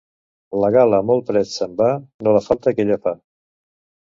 La 0.61 0.69
gala 0.75 1.01
molt 1.09 1.27
prest 1.27 1.53
se'n 1.57 1.75
va, 1.83 1.91
no 2.25 2.35
la 2.39 2.43
falta 2.47 2.75
que 2.79 2.87
ella 2.89 2.99
fa. 3.05 3.15